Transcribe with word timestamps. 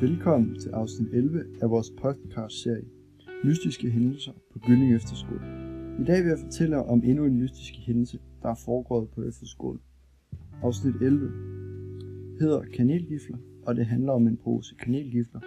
Velkommen 0.00 0.60
til 0.60 0.70
afsnit 0.70 1.08
11 1.12 1.44
af 1.62 1.70
vores 1.70 1.90
podcast-serie 1.90 2.84
Mystiske 3.44 3.90
hændelser 3.90 4.32
på 4.52 4.58
Gylling 4.58 4.94
Efterskole. 4.94 5.40
I 6.00 6.04
dag 6.04 6.22
vil 6.22 6.28
jeg 6.28 6.38
fortælle 6.38 6.84
om 6.84 7.02
endnu 7.04 7.24
en 7.24 7.38
mystisk 7.38 7.74
hændelse, 7.86 8.18
der 8.42 8.48
er 8.48 8.54
foregået 8.64 9.08
på 9.08 9.22
efterskolen. 9.22 9.80
Afsnit 10.62 10.94
11 10.94 11.30
hedder 12.40 12.62
Kanelgifler, 12.76 13.38
og 13.66 13.76
det 13.76 13.86
handler 13.86 14.12
om 14.12 14.26
en 14.26 14.36
pose 14.36 14.74
kanelgifler, 14.74 15.40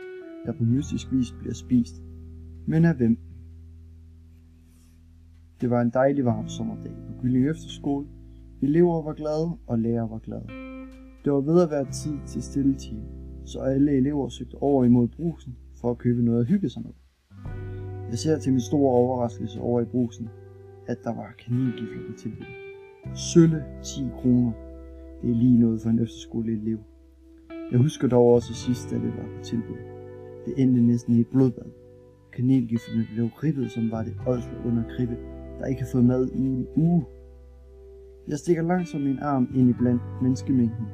der 0.45 0.51
på 0.51 0.63
mystisk 0.63 1.11
vis 1.11 1.31
bliver 1.39 1.53
spist. 1.53 2.03
Men 2.67 2.85
af 2.85 2.95
hvem? 2.95 3.17
Det 5.61 5.69
var 5.69 5.81
en 5.81 5.89
dejlig 5.89 6.25
varm 6.25 6.47
sommerdag 6.47 6.93
på 7.07 7.21
Gylling 7.21 7.49
Efterskole. 7.49 8.07
Elever 8.61 9.01
var 9.01 9.13
glade, 9.13 9.57
og 9.67 9.79
lærere 9.79 10.09
var 10.09 10.19
glade. 10.19 10.47
Det 11.25 11.33
var 11.33 11.41
ved 11.41 11.61
at 11.61 11.69
være 11.71 11.91
tid 11.91 12.17
til 12.27 12.43
stille 12.43 12.75
time 12.75 13.16
så 13.47 13.59
alle 13.59 13.91
elever 13.91 14.29
søgte 14.29 14.55
over 14.55 14.83
imod 14.85 15.07
brusen 15.07 15.55
for 15.81 15.91
at 15.91 15.97
købe 15.97 16.23
noget 16.23 16.39
at 16.39 16.47
hygge 16.47 16.69
sig 16.69 16.81
med. 16.81 16.91
Jeg 18.09 18.17
ser 18.17 18.39
til 18.39 18.51
min 18.51 18.61
store 18.61 18.91
overraskelse 18.91 19.61
over 19.61 19.81
i 19.81 19.85
brusen, 19.85 20.29
at 20.87 20.97
der 21.03 21.15
var 21.15 21.33
kaningifler 21.45 22.03
på 22.07 22.17
tilbud. 22.17 22.45
Sølle 23.15 23.63
10 23.83 24.01
kroner. 24.21 24.51
Det 25.21 25.29
er 25.29 25.35
lige 25.35 25.59
noget 25.59 25.81
for 25.81 25.89
en 25.89 25.99
efterskoleelev. 25.99 26.79
Jeg 27.71 27.79
husker 27.79 28.07
dog 28.07 28.33
også 28.33 28.53
sidst, 28.53 28.93
at 28.93 29.01
det 29.01 29.09
var 29.17 29.37
på 29.37 29.43
tilbud. 29.43 29.77
Det 30.45 30.53
endte 30.57 30.81
næsten 30.81 31.15
i 31.15 31.19
et 31.19 31.27
blodbad. 31.27 31.71
Kanelgifterne 32.33 33.07
blev 33.13 33.25
ribbet, 33.25 33.71
som 33.71 33.91
var 33.91 34.03
det 34.03 34.15
ådsle 34.27 34.57
under 34.65 34.83
kribbe, 34.97 35.17
der 35.59 35.65
ikke 35.65 35.81
har 35.81 35.89
fået 35.91 36.05
mad 36.05 36.29
i 36.31 36.39
en 36.39 36.67
uge. 36.75 37.05
Jeg 38.27 38.37
stikker 38.37 38.63
langsomt 38.63 39.03
min 39.03 39.19
arm 39.19 39.49
ind 39.55 39.69
i 39.69 39.73
blandt 39.73 40.01
menneskemængden 40.21 40.85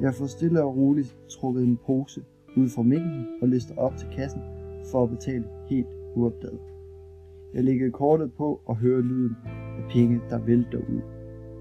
jeg 0.00 0.14
får 0.14 0.26
stille 0.26 0.62
og 0.64 0.76
roligt 0.76 1.16
trukket 1.28 1.64
en 1.64 1.78
pose 1.86 2.24
ud 2.56 2.68
fra 2.68 2.82
mængden 2.82 3.26
og 3.42 3.48
lister 3.48 3.74
op 3.76 3.96
til 3.96 4.08
kassen 4.16 4.42
for 4.90 5.02
at 5.02 5.10
betale 5.10 5.44
helt 5.70 5.86
uopdaget. 6.14 6.58
Jeg 7.54 7.64
lægger 7.64 7.90
kortet 7.90 8.32
på 8.32 8.60
og 8.66 8.76
hører 8.76 9.02
lyden 9.02 9.36
af 9.78 9.90
penge, 9.90 10.20
der 10.30 10.38
vælter 10.38 10.78
ud. 10.78 11.00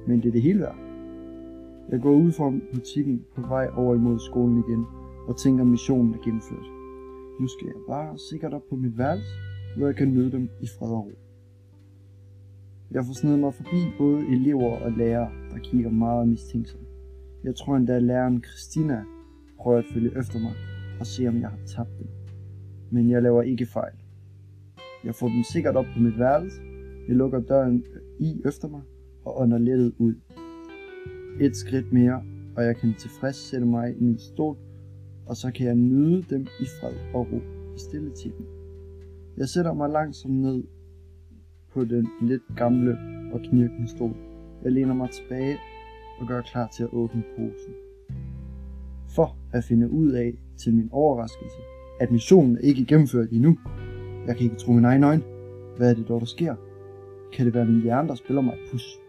Men 0.08 0.22
det 0.22 0.28
er 0.28 0.32
det 0.32 0.42
hele 0.42 0.60
værd. 0.60 0.78
Jeg 1.92 2.02
går 2.02 2.12
ud 2.12 2.32
fra 2.32 2.54
butikken 2.74 3.26
på 3.36 3.42
vej 3.42 3.70
over 3.76 3.96
imod 3.96 4.20
skolen 4.20 4.58
igen 4.58 4.86
og 5.28 5.38
tænker, 5.38 5.64
at 5.64 5.68
missionen 5.68 6.14
er 6.14 6.24
gennemført. 6.24 6.68
Nu 7.40 7.48
skal 7.48 7.68
jeg 7.68 7.76
bare 7.88 8.18
sikkert 8.18 8.54
op 8.54 8.64
på 8.70 8.76
mit 8.76 8.98
værelse, 8.98 9.32
hvor 9.78 9.86
jeg 9.86 9.96
kan 9.96 10.14
nyde 10.14 10.32
dem 10.32 10.50
i 10.62 10.68
fred 10.80 10.90
og 10.90 11.06
ro. 11.06 11.12
Jeg 12.92 13.06
får 13.06 13.14
snedet 13.14 13.40
mig 13.40 13.54
forbi 13.54 13.82
både 13.98 14.20
elever 14.28 14.80
og 14.86 14.92
lærere, 14.92 15.30
der 15.52 15.58
kigger 15.58 15.90
meget 15.90 16.28
mistænksomt. 16.28 16.87
Jeg 17.48 17.56
tror 17.56 17.76
endda, 17.76 17.95
at 17.95 18.03
læreren 18.03 18.44
Christina 18.44 19.03
prøver 19.58 19.78
at 19.78 19.86
følge 19.94 20.20
efter 20.20 20.40
mig 20.40 20.53
og 21.00 21.06
se, 21.06 21.28
om 21.28 21.42
jeg 21.42 21.50
har 21.50 21.59
tabt 21.76 22.00
dem. 22.00 22.08
Men 22.92 23.09
jeg 23.09 23.22
laver 23.22 23.42
ikke 23.42 23.66
fejl. 23.66 23.94
Jeg 25.04 25.16
får 25.16 25.28
dem 25.28 25.44
sikkert 25.44 25.76
op 25.76 25.86
på 25.94 26.00
mit 26.00 26.20
værelse. 26.20 26.62
Jeg 27.08 27.16
lukker 27.16 27.39
døren 27.39 27.84
øh, 27.94 28.28
i 28.28 28.42
efter 28.45 28.67
mig 28.67 28.81
og 29.26 29.42
ånder 29.42 29.58
lettet 29.58 29.94
ud. 29.98 30.16
Et 31.42 31.56
skridt 31.56 31.94
mere, 31.94 32.23
og 32.56 32.64
jeg 32.64 32.76
kan 32.76 32.94
tilfreds 32.94 33.36
sætte 33.36 33.66
mig 33.66 33.95
i 33.98 34.04
min 34.04 34.20
stol, 34.20 34.58
og 35.26 35.36
så 35.36 35.52
kan 35.52 35.67
jeg 35.67 35.76
nyde 35.76 36.23
dem 36.30 36.42
i 36.42 36.66
fred 36.82 36.94
og 37.14 37.28
ro 37.32 37.38
i 37.76 37.80
stille 37.80 38.11
tiden. 38.16 38.45
Jeg 39.38 39.48
sætter 39.48 39.73
mig 39.73 39.89
langsomt 39.89 40.36
ned 40.36 40.64
på 41.73 41.86
den 41.86 42.08
lidt 42.22 42.44
gamle 42.56 42.98
og 43.34 43.39
knirkende 43.39 43.88
stol. 43.88 44.16
Jeg 44.64 44.72
læner 44.72 44.94
mig 44.94 45.09
tilbage 45.09 45.58
og 46.20 46.28
gør 46.28 46.42
klar 46.42 46.68
til 46.68 46.84
at 46.84 46.90
åbne 46.92 47.23
posen. 47.36 47.73
For 49.16 49.36
at 49.54 49.64
finde 49.64 49.89
ud 49.92 50.11
af 50.11 50.33
til 50.58 50.73
min 50.73 50.89
overraskelse, 50.92 51.58
at 52.00 52.11
missionen 52.11 52.58
er 52.58 52.61
ikke 52.61 52.86
gennemført 52.86 53.30
endnu. 53.32 53.58
Jeg 54.28 54.36
kan 54.36 54.44
ikke 54.44 54.55
tro 54.55 54.72
min 54.72 54.86
egen 54.86 55.04
øjne. 55.04 55.23
Hvad 55.78 55.89
er 55.89 55.95
det 55.95 56.08
dog, 56.08 56.20
der 56.20 56.26
sker? 56.26 56.55
Kan 57.33 57.45
det 57.45 57.54
være 57.54 57.66
min 57.66 57.82
hjerne, 57.82 58.08
der 58.08 58.16
spiller 58.16 58.42
mig 58.42 58.54
et 58.54 58.72
pus? 58.72 59.00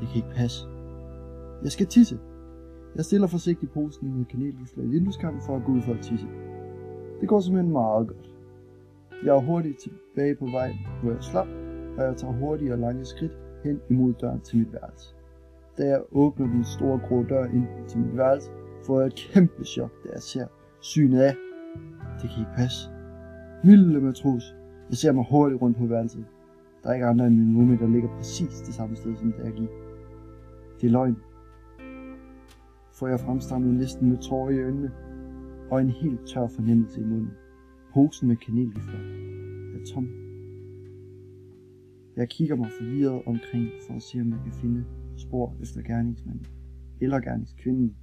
Det 0.00 0.08
kan 0.08 0.16
ikke 0.16 0.34
passe. 0.34 0.66
Jeg 1.62 1.72
skal 1.72 1.86
tisse. 1.86 2.18
Jeg 2.96 3.04
stiller 3.04 3.26
forsigtigt 3.26 3.72
posen 3.72 4.18
med 4.18 4.24
kanelgifler 4.24 4.84
i 4.84 4.86
vindueskampen 4.86 5.42
for 5.46 5.56
at 5.56 5.64
gå 5.64 5.72
ud 5.72 5.82
for 5.82 5.92
at 5.92 6.00
tisse. 6.00 6.26
Det 7.20 7.28
går 7.28 7.40
simpelthen 7.40 7.72
meget 7.72 8.08
godt. 8.08 8.30
Jeg 9.24 9.36
er 9.36 9.40
hurtigt 9.40 9.78
tilbage 9.78 10.34
på 10.34 10.46
vej, 10.46 10.76
hvor 11.02 11.12
jeg 11.12 11.22
slap, 11.22 11.46
og 11.98 12.04
jeg 12.04 12.16
tager 12.16 12.32
hurtige 12.32 12.72
og 12.72 12.78
lange 12.78 13.04
skridt 13.04 13.32
hen 13.64 13.80
imod 13.90 14.12
døren 14.12 14.40
til 14.40 14.58
mit 14.58 14.72
værelse. 14.72 15.14
Da 15.82 15.86
jeg 15.88 16.02
åbner 16.12 16.46
den 16.46 16.64
store 16.64 16.98
grå 16.98 17.22
dør 17.22 17.44
ind 17.44 17.66
til 17.88 18.00
mit 18.00 18.16
værelse, 18.16 18.50
får 18.86 19.00
jeg 19.00 19.06
et 19.06 19.14
kæmpe 19.14 19.64
chok, 19.64 19.90
da 20.04 20.08
jeg 20.12 20.22
ser 20.22 20.46
synet 20.80 21.20
af. 21.20 21.34
Det 22.22 22.30
kan 22.30 22.38
ikke 22.38 22.56
passe. 22.56 22.90
Vilde 23.64 24.00
matros. 24.00 24.54
Jeg 24.90 24.96
ser 24.96 25.12
mig 25.12 25.24
hurtigt 25.30 25.62
rundt 25.62 25.78
på 25.78 25.86
værelset. 25.86 26.24
Der 26.82 26.88
er 26.90 26.94
ikke 26.94 27.06
andre 27.06 27.26
end 27.26 27.36
min 27.36 27.56
roommate, 27.56 27.84
der 27.84 27.90
ligger 27.90 28.16
præcis 28.16 28.60
det 28.60 28.74
samme 28.74 28.96
sted, 28.96 29.16
som 29.16 29.32
da 29.32 29.42
jeg 29.44 29.52
gik. 29.52 29.68
Det 30.80 30.86
er 30.86 30.90
løgn. 30.90 31.16
Får 32.92 33.06
jeg 33.08 33.20
fremstammet 33.20 33.74
listen 33.74 34.08
med 34.08 34.18
tårer 34.18 34.50
i 34.50 34.62
øjnene, 34.62 34.90
og 35.70 35.80
en 35.80 35.90
helt 35.90 36.26
tør 36.26 36.46
fornemmelse 36.46 37.00
i 37.00 37.04
munden. 37.04 37.30
Posen 37.94 38.28
med 38.28 38.36
kanelgifler 38.36 39.00
er 39.74 39.84
tom. 39.94 40.21
Jeg 42.16 42.28
kigger 42.28 42.56
mig 42.56 42.70
forvirret 42.80 43.22
omkring 43.26 43.68
for 43.86 43.94
at 43.94 44.02
se, 44.02 44.20
om 44.20 44.30
jeg 44.30 44.40
kan 44.44 44.52
finde 44.52 44.84
spor 45.16 45.54
efter 45.62 45.82
gerningsmanden 45.82 46.46
eller 47.00 47.20
gerningskvinden. 47.20 47.96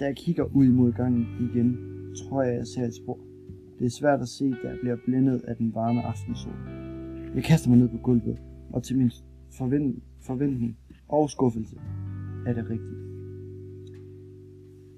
Da 0.00 0.04
jeg 0.04 0.16
kigger 0.16 0.44
ud 0.44 0.68
mod 0.68 0.92
gangen 0.92 1.26
igen, 1.40 1.76
tror 2.16 2.42
jeg, 2.42 2.54
jeg 2.56 2.66
ser 2.66 2.84
et 2.84 2.94
spor. 2.94 3.18
Det 3.78 3.84
er 3.86 3.90
svært 3.90 4.20
at 4.20 4.28
se, 4.28 4.50
da 4.50 4.68
jeg 4.68 4.78
bliver 4.80 4.96
blændet 5.04 5.40
af 5.40 5.56
den 5.56 5.74
varme 5.74 6.02
aftensol. 6.02 6.52
Jeg 7.34 7.44
kaster 7.44 7.70
mig 7.70 7.78
ned 7.78 7.88
på 7.88 7.96
gulvet, 7.96 8.42
og 8.70 8.82
til 8.82 8.98
min 8.98 9.10
forvent- 9.50 10.02
forventning 10.20 10.76
og 11.08 11.30
skuffelse 11.30 11.76
er 12.46 12.52
det 12.52 12.70
rigtigt. 12.70 12.98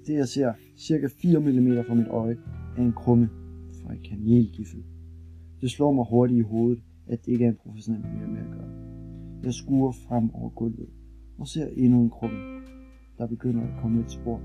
Det 0.07 0.13
jeg 0.13 0.27
ser 0.27 0.53
cirka 0.77 1.07
4 1.07 1.39
mm 1.39 1.83
fra 1.87 1.93
mit 1.93 2.07
øje 2.07 2.37
er 2.77 2.81
en 2.81 2.93
krumme 2.93 3.29
fra 3.81 3.93
et 3.93 4.03
kanelgiffel. 4.09 4.83
Det 5.61 5.71
slår 5.71 5.91
mig 5.91 6.05
hurtigt 6.09 6.39
i 6.39 6.41
hovedet, 6.41 6.83
at 7.07 7.25
det 7.25 7.31
ikke 7.31 7.45
er 7.45 7.49
en 7.49 7.55
professionel 7.55 8.29
med 8.29 8.39
at 8.39 8.51
gøre. 8.57 8.71
Jeg 9.43 9.53
skuer 9.53 9.91
frem 9.91 10.35
over 10.35 10.49
gulvet 10.49 10.89
og 11.39 11.47
ser 11.47 11.67
endnu 11.77 12.01
en 12.01 12.09
krumme. 12.09 12.61
Der 13.17 13.27
begynder 13.27 13.63
at 13.63 13.81
komme 13.81 14.01
et 14.01 14.11
spor. 14.11 14.41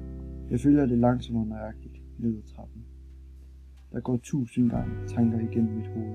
Jeg 0.51 0.61
følger 0.61 0.87
det 0.87 0.99
langsomt 0.99 1.39
og 1.39 1.47
nøjagtigt 1.47 2.03
ned 2.19 2.37
ad 2.37 2.43
trappen. 2.43 2.83
Der 3.93 4.01
går 4.01 4.17
tusind 4.17 4.71
gange 4.71 4.95
tanker 5.09 5.39
igennem 5.39 5.77
mit 5.77 5.87
hoved 5.87 6.15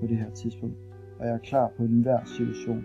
på 0.00 0.06
det 0.06 0.16
her 0.16 0.30
tidspunkt, 0.30 0.76
og 1.18 1.26
jeg 1.26 1.34
er 1.34 1.38
klar 1.38 1.72
på 1.76 1.82
enhver 1.82 2.24
situation. 2.24 2.84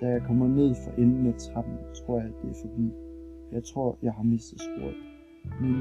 Da 0.00 0.06
jeg 0.08 0.22
kommer 0.22 0.48
ned 0.48 0.74
for 0.84 0.90
enden 0.90 1.26
af 1.26 1.34
trappen, 1.34 1.76
tror 1.94 2.18
jeg, 2.18 2.28
at 2.28 2.34
det 2.42 2.50
er 2.50 2.54
forbi. 2.62 2.90
Jeg 3.52 3.64
tror, 3.64 3.98
jeg 4.02 4.12
har 4.12 4.22
mistet 4.22 4.60
sporet. 4.60 4.96
Men 5.60 5.74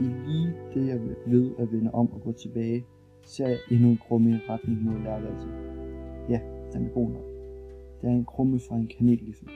i 0.00 0.04
lige 0.26 0.52
det, 0.74 0.86
jeg 0.86 1.00
ved 1.26 1.50
at 1.58 1.72
vende 1.72 1.90
om 1.90 2.12
og 2.12 2.20
gå 2.20 2.32
tilbage, 2.32 2.84
ser 3.26 3.48
jeg 3.48 3.58
endnu 3.70 3.88
en 3.88 3.98
krumme 4.08 4.30
i 4.30 4.38
retning 4.48 4.82
mod 4.82 4.98
lærværelset. 4.98 5.75
Ja, 6.28 6.40
den 6.72 6.86
er 6.86 6.90
god 6.94 7.08
nok. 7.08 7.24
Det 8.00 8.10
er 8.10 8.14
en 8.14 8.24
krumme 8.24 8.58
fra 8.68 8.76
en 8.76 8.86
kanelgifle. 8.86 9.24
Ligesom. 9.24 9.48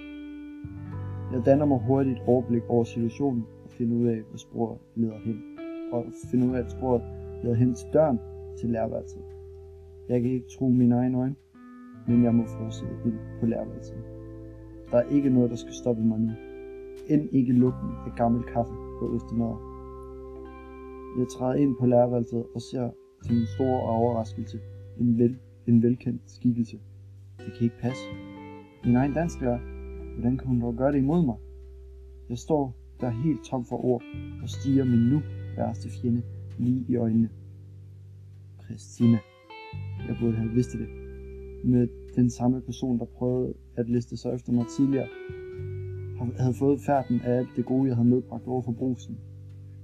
Jeg 1.33 1.47
danner 1.47 1.65
mig 1.65 1.81
hurtigt 1.87 2.19
et 2.19 2.23
overblik 2.27 2.63
over 2.69 2.85
situationen 2.85 3.47
og 3.65 3.71
finder 3.71 3.97
ud 3.97 4.07
af, 4.07 4.21
hvor 4.29 4.39
sporet 4.39 4.79
leder 4.95 5.19
hen. 5.19 5.43
Og 5.93 6.05
finder 6.31 6.49
ud 6.49 6.55
af, 6.55 6.59
at 6.59 6.71
sporet 6.71 7.03
leder 7.43 7.55
hen 7.55 7.75
til 7.75 7.89
døren 7.93 8.19
til 8.61 8.71
lærværelset. 8.71 9.23
Jeg 10.09 10.23
kan 10.23 10.31
ikke 10.31 10.47
tro 10.59 10.69
mine 10.69 10.95
egne 10.95 11.19
øjne, 11.19 11.35
men 12.09 12.25
jeg 12.25 12.35
må 12.35 12.45
fortsætte 12.47 12.95
ind 13.05 13.19
på 13.41 13.47
lærværelset. 13.47 13.97
Der 14.91 14.99
er 14.99 15.11
ikke 15.11 15.31
noget, 15.31 15.51
der 15.51 15.57
skal 15.57 15.73
stoppe 15.73 16.03
mig 16.03 16.21
nu. 16.21 16.31
End 17.09 17.29
ikke 17.33 17.53
lugten 17.53 17.91
af 18.07 18.13
gammel 18.17 18.43
kaffe 18.43 18.75
på 18.99 19.15
ostemad. 19.15 19.55
Jeg 21.19 21.27
træder 21.29 21.55
ind 21.55 21.77
på 21.81 21.87
lærværelset 21.87 22.45
og 22.55 22.61
ser 22.61 22.91
til 23.25 23.35
min 23.35 23.47
store 23.47 23.81
overraskelse 23.83 24.59
en, 25.01 25.19
vel, 25.19 25.39
en 25.67 25.83
velkendt 25.83 26.23
skikkelse. 26.27 26.79
Det 27.39 27.53
kan 27.55 27.65
ikke 27.65 27.79
passe. 27.81 28.03
Min 28.85 28.97
egen 28.97 29.13
dansklærer, 29.13 29.59
hvordan 30.15 30.39
kan 30.39 30.47
hun 30.49 30.61
dog 30.61 30.77
gøre 30.77 30.93
det 30.93 30.99
imod 30.99 31.25
mig? 31.25 31.37
Jeg 32.29 32.39
står 32.39 32.77
der 33.01 33.11
helt 33.11 33.45
tom 33.45 33.65
for 33.65 33.85
ord 33.85 34.03
og 34.43 34.49
stiger 34.49 34.85
min 34.85 35.09
nu 35.09 35.23
værste 35.57 35.89
fjende 35.89 36.23
lige 36.59 36.85
i 36.89 36.97
øjnene. 36.97 37.29
Christina. 38.65 39.19
Jeg 40.09 40.17
burde 40.21 40.37
have 40.37 40.51
vidst 40.51 40.73
det. 40.73 40.89
Med 41.65 41.89
den 42.17 42.31
samme 42.31 42.61
person, 42.61 42.99
der 42.99 43.05
prøvede 43.05 43.55
at 43.77 43.89
liste 43.89 44.17
sig 44.17 44.35
efter 44.35 44.53
mig 44.53 44.67
tidligere, 44.77 45.09
havde 46.39 46.55
fået 46.55 46.81
færden 46.81 47.21
af 47.21 47.33
alt 47.39 47.49
det 47.57 47.65
gode, 47.65 47.89
jeg 47.89 47.97
havde 47.97 48.09
medbragt 48.09 48.47
over 48.47 48.63
for 48.63 48.73
brusen. 48.73 49.19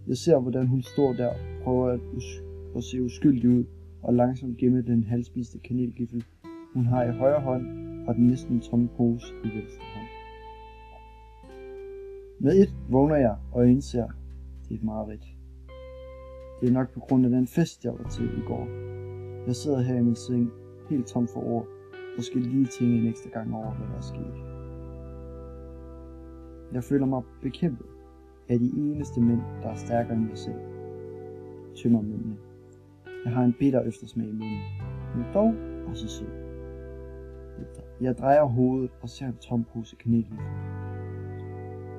Jeg 0.07 0.17
ser, 0.17 0.39
hvordan 0.39 0.67
hun 0.67 0.83
står 0.83 1.13
der 1.13 1.29
og 1.29 1.37
prøver 1.65 1.87
at, 1.89 2.01
us- 2.01 2.43
at 2.77 2.85
se 2.85 3.03
uskyldig 3.03 3.51
ud, 3.51 3.65
og 4.07 4.15
langsomt 4.15 4.57
gemme 4.59 4.83
den 4.83 5.05
halvspiste 5.05 5.59
kanelgiffel, 5.59 6.25
hun 6.75 6.87
har 6.87 7.05
i 7.05 7.11
højre 7.11 7.41
hånd, 7.41 7.67
og 8.09 8.15
den 8.15 8.27
næsten 8.27 8.61
tomme 8.61 8.89
pose 8.97 9.27
i 9.45 9.49
venstre 9.49 9.85
hånd. 9.95 10.07
Med 12.41 12.63
et 12.63 12.75
vågner 12.91 13.17
jeg 13.17 13.37
og 13.53 13.69
indser, 13.69 14.07
det 14.63 14.71
er 14.71 14.75
et 14.75 14.83
mareridt. 14.83 15.27
Det 16.61 16.69
er 16.69 16.73
nok 16.73 16.95
på 16.95 17.01
grund 17.01 17.25
af 17.25 17.31
den 17.31 17.47
fest, 17.47 17.85
jeg 17.85 17.93
var 17.93 18.09
til 18.11 18.25
i 18.25 18.43
går. 18.47 18.67
Jeg 19.47 19.57
sidder 19.57 19.81
her 19.81 19.97
i 19.97 20.03
min 20.03 20.15
seng, 20.15 20.51
helt 20.91 21.07
tom 21.07 21.29
for 21.29 21.41
ord, 21.41 21.67
og 22.19 22.23
skal 22.23 22.41
lige 22.41 22.67
tænke 22.67 22.99
en 22.99 23.07
ekstra 23.07 23.31
gang 23.31 23.55
over, 23.55 23.75
hvad 23.75 23.87
der 23.89 23.97
er 23.97 24.01
sket. 24.01 24.35
Jeg 26.73 26.85
føler 26.85 27.07
mig 27.07 27.23
bekæmpet 27.43 27.87
af 28.49 28.59
de 28.59 28.71
eneste 28.77 29.21
mænd, 29.21 29.41
der 29.63 29.69
er 29.69 29.75
stærkere 29.77 30.17
end 30.17 30.29
mig 30.29 30.39
selv. 30.39 30.61
Tømmermændene. 31.77 32.46
Jeg 33.25 33.33
har 33.33 33.45
en 33.45 33.53
bitter 33.59 33.83
eftersmag 33.83 34.27
i 34.27 34.33
munden, 34.33 34.61
men 35.17 35.25
dog 35.35 35.55
også 35.91 36.09
sød. 36.09 36.47
Jeg 38.01 38.19
drejer 38.19 38.45
hovedet 38.45 38.91
og 39.03 39.09
ser 39.09 39.27
en 39.27 39.37
tom 39.37 39.65
pose 39.65 39.97
knækken. 39.97 40.39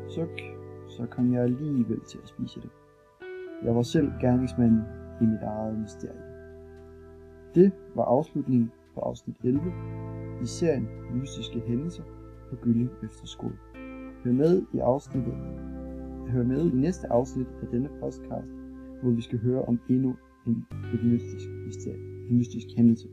Suk, 0.09 0.39
så 0.87 1.05
kom 1.11 1.33
jeg 1.33 1.43
alligevel 1.43 1.99
til 2.09 2.19
at 2.23 2.29
spise 2.29 2.61
det. 2.61 2.69
Jeg 3.63 3.75
var 3.75 3.81
selv 3.81 4.11
gerningsmanden 4.21 4.81
i 5.21 5.25
mit 5.25 5.41
eget 5.41 5.79
mysterie. 5.79 6.21
Det 7.55 7.71
var 7.95 8.03
afslutningen 8.03 8.71
på 8.93 8.99
afsnit 8.99 9.35
11 9.43 9.61
i 10.43 10.45
serien 10.45 10.87
Mystiske 11.13 11.59
Hændelser 11.59 12.03
på 12.49 12.55
Gylling 12.55 12.89
Efterskole. 13.03 13.57
Hør 14.23 14.31
med 14.31 14.61
i 14.73 14.79
afsnittet. 14.79 15.33
Hør 16.27 16.43
med 16.43 16.71
i 16.71 16.75
næste 16.75 17.07
afsnit 17.11 17.47
af 17.61 17.67
denne 17.67 17.89
podcast, 17.99 18.47
hvor 19.01 19.11
vi 19.11 19.21
skal 19.21 19.39
høre 19.39 19.65
om 19.65 19.79
endnu 19.89 20.15
en, 20.47 20.55
et 20.93 21.03
mystisk 21.03 21.49
mysterie, 21.65 21.99
en 22.29 22.37
mystisk 22.37 22.67
hændelse. 22.77 23.07